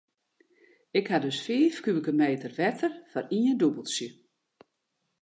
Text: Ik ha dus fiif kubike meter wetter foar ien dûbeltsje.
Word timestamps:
Ik 0.99 1.05
ha 1.09 1.17
dus 1.25 1.39
fiif 1.45 1.75
kubike 1.83 2.13
meter 2.23 2.51
wetter 2.61 2.91
foar 3.11 3.25
ien 3.39 3.57
dûbeltsje. 3.61 4.07